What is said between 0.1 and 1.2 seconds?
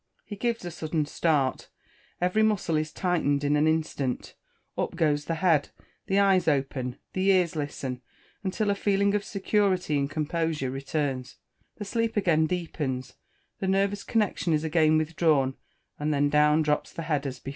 He gives a sudden